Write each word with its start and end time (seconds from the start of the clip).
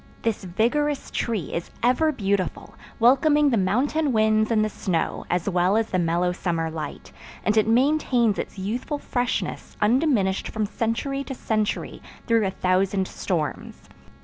This 0.23 0.43
vigorous 0.45 1.11
tree 1.11 1.53
is 1.53 1.69
ever 1.83 2.11
beautiful, 2.11 2.73
welcoming 2.99 3.51
the 3.51 3.55
mountain 3.55 4.11
winds 4.11 4.49
and 4.49 4.65
the 4.65 4.67
snow 4.69 5.27
as 5.29 5.47
well 5.47 5.77
as 5.77 5.91
the 5.91 5.99
mellow 5.99 6.31
summer 6.31 6.71
light; 6.71 7.11
and 7.45 7.55
it 7.55 7.67
maintains 7.67 8.39
its 8.39 8.57
youthful 8.57 8.97
freshness 8.97 9.77
undiminished 9.79 10.47
from 10.47 10.65
century 10.65 11.23
to 11.25 11.35
century 11.35 12.01
through 12.25 12.47
a 12.47 12.49
thousand 12.49 13.07
storms. 13.07 13.87